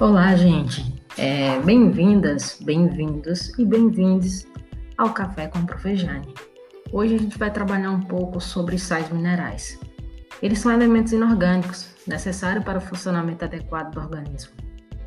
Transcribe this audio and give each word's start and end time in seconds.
Olá, 0.00 0.36
gente. 0.36 0.94
É, 1.16 1.58
bem-vindas, 1.58 2.56
bem-vindos 2.62 3.48
e 3.58 3.64
bem-vindos 3.64 4.46
ao 4.96 5.12
Café 5.12 5.48
com 5.48 5.66
Profejane. 5.66 6.32
Hoje 6.92 7.16
a 7.16 7.18
gente 7.18 7.36
vai 7.36 7.50
trabalhar 7.50 7.90
um 7.90 8.02
pouco 8.02 8.40
sobre 8.40 8.78
sais 8.78 9.10
minerais. 9.10 9.76
Eles 10.40 10.60
são 10.60 10.70
elementos 10.70 11.12
inorgânicos 11.12 11.90
necessários 12.06 12.64
para 12.64 12.78
o 12.78 12.80
funcionamento 12.80 13.44
adequado 13.44 13.92
do 13.92 13.98
organismo, 13.98 14.52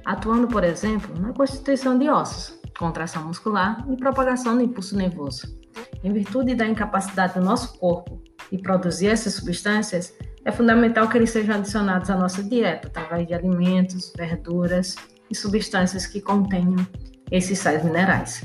atuando, 0.03 0.49
por 0.49 0.65
exemplo, 0.65 1.17
na 1.21 1.31
constituição 1.31 1.97
de 1.97 2.09
ossos, 2.09 2.59
contração 2.77 3.25
muscular 3.25 3.85
e 3.89 3.95
propagação 3.95 4.57
do 4.57 4.63
impulso 4.63 4.97
nervoso. 4.97 5.57
Em 6.03 6.11
virtude 6.11 6.53
da 6.53 6.67
incapacidade 6.67 7.35
do 7.35 7.45
nosso 7.45 7.79
corpo 7.79 8.21
de 8.51 8.57
produzir 8.57 9.07
essas 9.07 9.35
substâncias, 9.35 10.13
é 10.43 10.51
fundamental 10.51 11.07
que 11.07 11.17
eles 11.17 11.29
sejam 11.29 11.55
adicionados 11.55 12.09
à 12.09 12.15
nossa 12.15 12.43
dieta, 12.43 12.87
através 12.87 13.27
de 13.27 13.33
alimentos, 13.33 14.11
verduras 14.15 14.95
e 15.29 15.35
substâncias 15.35 16.07
que 16.07 16.19
contenham 16.19 16.85
esses 17.29 17.59
sais 17.59 17.83
minerais. 17.83 18.43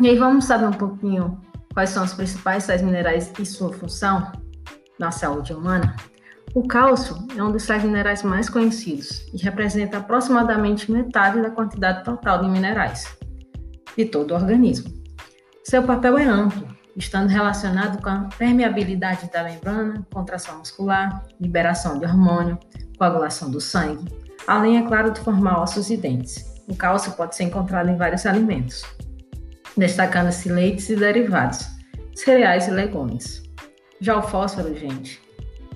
E 0.00 0.08
aí 0.08 0.18
vamos 0.18 0.46
saber 0.46 0.66
um 0.66 0.72
pouquinho 0.72 1.40
quais 1.72 1.90
são 1.90 2.04
os 2.04 2.12
principais 2.12 2.64
sais 2.64 2.82
minerais 2.82 3.32
e 3.38 3.46
sua 3.46 3.72
função 3.72 4.32
na 4.98 5.10
saúde 5.10 5.52
humana? 5.52 5.94
O 6.54 6.66
cálcio 6.66 7.16
é 7.36 7.42
um 7.42 7.52
dos 7.52 7.62
sais 7.62 7.84
minerais 7.84 8.24
mais 8.24 8.50
conhecidos 8.50 9.24
e 9.32 9.36
representa 9.38 9.98
aproximadamente 9.98 10.90
metade 10.90 11.40
da 11.40 11.50
quantidade 11.50 12.04
total 12.04 12.42
de 12.42 12.48
minerais 12.48 13.16
de 13.96 14.04
todo 14.04 14.32
o 14.32 14.34
organismo. 14.34 14.92
Seu 15.62 15.84
papel 15.84 16.18
é 16.18 16.24
amplo 16.24 16.66
estando 17.00 17.28
relacionado 17.28 18.00
com 18.02 18.10
a 18.10 18.28
permeabilidade 18.36 19.30
da 19.32 19.42
membrana, 19.42 20.06
contração 20.12 20.58
muscular, 20.58 21.24
liberação 21.40 21.98
de 21.98 22.04
hormônio, 22.04 22.58
coagulação 22.98 23.50
do 23.50 23.60
sangue, 23.60 24.04
além, 24.46 24.76
é 24.76 24.86
claro, 24.86 25.10
de 25.10 25.20
formar 25.20 25.62
ossos 25.62 25.88
e 25.90 25.96
dentes. 25.96 26.44
O 26.68 26.76
cálcio 26.76 27.12
pode 27.12 27.34
ser 27.34 27.44
encontrado 27.44 27.88
em 27.88 27.96
vários 27.96 28.26
alimentos, 28.26 28.84
destacando-se 29.76 30.50
leites 30.50 30.90
e 30.90 30.96
derivados, 30.96 31.66
cereais 32.14 32.68
e 32.68 32.70
legumes. 32.70 33.42
Já 34.00 34.16
o 34.18 34.22
fósforo, 34.22 34.76
gente, 34.76 35.20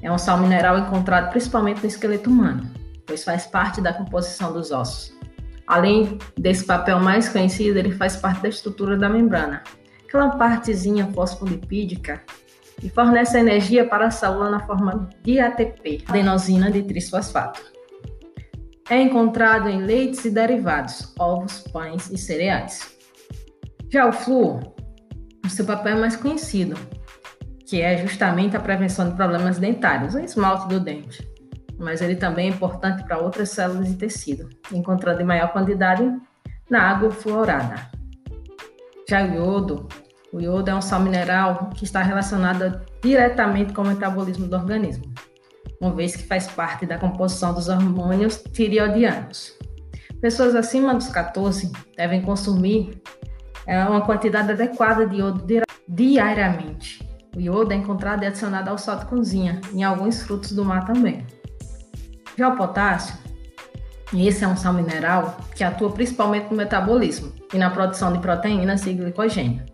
é 0.03 0.13
um 0.13 0.19
sal 0.19 0.39
mineral 0.39 0.79
encontrado 0.79 1.31
principalmente 1.31 1.81
no 1.81 1.89
esqueleto 1.89 2.29
humano, 2.29 2.71
pois 3.07 3.25
faz 3.25 3.47
parte 3.47 3.81
da 3.81 3.95
composição 3.95 4.53
dos 4.53 4.71
ossos. 4.71 5.15
Além 5.67 6.19
desse 6.39 6.67
papel 6.67 7.01
mais 7.01 7.31
conhecido, 7.31 7.79
ele 7.79 7.93
faz 7.93 8.15
parte 8.15 8.43
da 8.43 8.49
estrutura 8.51 8.99
da 8.99 9.09
membrana, 9.09 9.63
aquela 10.07 10.31
partezinha 10.31 11.07
fosfolipídica 11.13 12.23
e 12.83 12.89
fornece 12.89 13.39
energia 13.39 13.87
para 13.87 14.07
a 14.07 14.11
célula 14.11 14.51
na 14.51 14.61
forma 14.61 15.09
de 15.23 15.41
ATP, 15.41 16.05
adenosina 16.07 16.71
de 16.71 16.83
trisfosfato. 16.83 17.61
É 18.89 19.01
encontrado 19.01 19.69
em 19.69 19.83
leites 19.83 20.25
e 20.25 20.31
derivados, 20.31 21.15
ovos, 21.19 21.61
pães 21.73 22.11
e 22.11 22.19
cereais. 22.19 22.95
Já 23.91 24.07
o 24.07 24.13
flúor, 24.13 24.75
o 25.45 25.49
seu 25.49 25.65
papel 25.65 25.97
é 25.97 26.01
mais 26.01 26.17
conhecido, 26.17 26.77
que 27.67 27.81
é 27.81 27.97
justamente 27.97 28.57
a 28.57 28.61
prevenção 28.61 29.09
de 29.09 29.17
problemas 29.17 29.59
dentários, 29.59 30.15
o 30.15 30.19
esmalte 30.19 30.69
do 30.69 30.81
dente. 30.81 31.27
Mas 31.79 32.03
ele 32.03 32.17
também 32.17 32.49
é 32.49 32.51
importante 32.51 33.03
para 33.05 33.19
outras 33.19 33.51
células 33.51 33.89
de 33.89 33.97
tecido, 33.97 34.51
encontrado 34.71 35.21
em 35.21 35.25
maior 35.25 35.51
quantidade 35.53 36.05
na 36.69 36.83
água 36.83 37.11
fluorada. 37.11 37.91
Já 39.09 39.25
o 39.25 39.35
iodo 39.35 39.89
o 40.35 40.41
iodo 40.41 40.69
é 40.69 40.75
um 40.75 40.83
sal 40.83 40.99
mineral 40.99 41.71
que 41.77 41.85
está 41.85 42.03
relacionado 42.03 42.81
diretamente 43.01 43.73
com 43.73 43.83
o 43.83 43.87
metabolismo 43.87 44.49
do 44.49 44.57
organismo, 44.57 45.05
uma 45.81 45.93
vez 45.93 46.17
que 46.17 46.25
faz 46.25 46.49
parte 46.49 46.85
da 46.85 46.99
composição 46.99 47.55
dos 47.55 47.69
hormônios 47.69 48.43
tireoidianos. 48.53 49.57
Pessoas 50.21 50.57
acima 50.57 50.93
dos 50.93 51.07
14 51.07 51.71
devem 51.97 52.21
consumir 52.21 53.01
é, 53.65 53.85
uma 53.85 54.01
quantidade 54.01 54.51
adequada 54.51 55.07
de 55.07 55.19
iodo 55.19 55.47
diariamente. 55.87 57.09
O 57.37 57.41
iodo 57.41 57.73
é 57.73 57.77
encontrado 57.77 58.25
e 58.25 58.27
adicionado 58.27 58.71
ao 58.71 58.77
sal 58.77 58.99
de 58.99 59.07
cozinha, 59.07 59.61
em 59.73 59.85
alguns 59.85 60.21
frutos 60.21 60.51
do 60.51 60.65
mar 60.65 60.85
também. 60.85 61.25
Já 62.37 62.49
o 62.49 62.57
potássio, 62.57 63.17
esse 64.17 64.45
é 64.45 64.49
um 64.49 64.57
sal 64.57 64.73
mineral 64.73 65.39
que 65.55 65.65
atua 65.65 65.91
principalmente 65.91 66.51
no 66.51 66.57
metabolismo 66.57 67.33
e 67.53 67.59
na 67.59 67.71
produção 67.71 68.13
de 68.13 68.19
proteínas 68.19 68.87
e 68.87 68.93
glicogênio. 68.93 69.65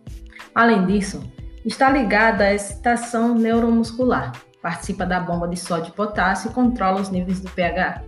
Além 0.54 0.86
disso, 0.86 1.22
está 1.64 1.90
ligada 1.90 2.44
à 2.44 2.54
excitação 2.54 3.34
neuromuscular, 3.34 4.32
participa 4.62 5.04
da 5.04 5.20
bomba 5.20 5.46
de 5.48 5.56
sódio 5.56 5.90
e 5.90 5.96
potássio 5.96 6.50
e 6.50 6.54
controla 6.54 7.00
os 7.00 7.10
níveis 7.10 7.40
do 7.40 7.50
pH 7.50 8.02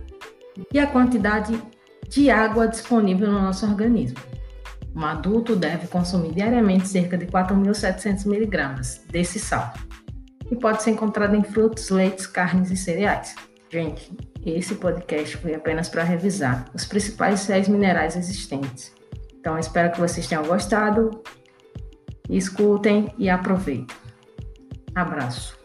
e 0.73 0.79
a 0.79 0.87
quantidade 0.87 1.61
de 2.09 2.29
água 2.29 2.67
disponível 2.67 3.31
no 3.31 3.41
nosso 3.41 3.65
organismo. 3.65 4.17
Um 4.95 5.03
adulto 5.03 5.55
deve 5.55 5.87
consumir 5.87 6.33
diariamente 6.33 6.87
cerca 6.87 7.17
de 7.17 7.25
4.700 7.25 8.25
mg 8.25 9.01
desse 9.09 9.39
sal 9.39 9.73
e 10.51 10.55
pode 10.55 10.83
ser 10.83 10.91
encontrado 10.91 11.35
em 11.35 11.43
frutos, 11.43 11.89
leites, 11.89 12.27
carnes 12.27 12.69
e 12.69 12.77
cereais. 12.77 13.35
Gente, 13.73 14.15
esse 14.45 14.75
podcast 14.75 15.35
foi 15.37 15.55
apenas 15.55 15.89
para 15.89 16.03
revisar 16.03 16.69
os 16.75 16.85
principais 16.85 17.39
sais 17.39 17.67
minerais 17.67 18.15
existentes. 18.15 18.93
Então, 19.33 19.57
espero 19.57 19.91
que 19.91 19.99
vocês 19.99 20.27
tenham 20.27 20.45
gostado 20.45 21.23
escutem 22.29 23.11
e 23.17 23.31
aproveitem. 23.31 23.87
Abraço. 24.93 25.62